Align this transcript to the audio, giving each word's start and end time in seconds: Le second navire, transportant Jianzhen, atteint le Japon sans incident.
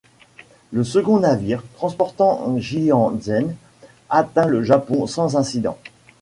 Le 0.71 0.83
second 0.83 1.19
navire, 1.19 1.61
transportant 1.75 2.55
Jianzhen, 2.57 3.55
atteint 4.09 4.47
le 4.47 4.63
Japon 4.63 5.05
sans 5.05 5.35
incident. 5.37 5.77